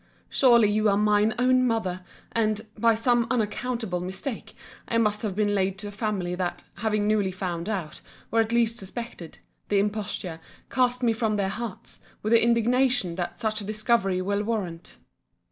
Surely 0.29 0.67
you 0.67 0.89
are 0.89 0.97
mine 0.97 1.35
own 1.37 1.67
mother; 1.67 2.03
and, 2.31 2.61
by 2.75 2.95
some 2.95 3.27
unaccountable 3.29 3.99
mistake, 3.99 4.55
I 4.87 4.97
must 4.97 5.21
have 5.21 5.35
been 5.35 5.53
laid 5.53 5.77
to 5.77 5.89
a 5.89 5.91
family 5.91 6.33
that, 6.33 6.63
having 6.77 7.07
newly 7.07 7.29
found 7.31 7.69
out, 7.69 8.01
or 8.31 8.39
at 8.39 8.51
least 8.51 8.79
suspected, 8.79 9.37
the 9.69 9.77
imposture, 9.77 10.39
cast 10.71 11.03
me 11.03 11.13
from 11.13 11.35
their 11.35 11.49
hearts, 11.49 11.99
with 12.23 12.33
the 12.33 12.43
indignation 12.43 13.13
that 13.17 13.39
such 13.39 13.61
a 13.61 13.63
discovery 13.63 14.23
will 14.23 14.41
warrant. 14.41 14.97